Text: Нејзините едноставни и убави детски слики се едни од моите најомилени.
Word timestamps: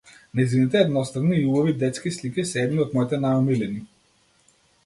Нејзините 0.37 0.79
едноставни 0.85 1.37
и 1.41 1.43
убави 1.51 1.75
детски 1.85 2.13
слики 2.17 2.47
се 2.53 2.65
едни 2.65 2.83
од 2.87 2.99
моите 2.99 3.23
најомилени. 3.27 3.87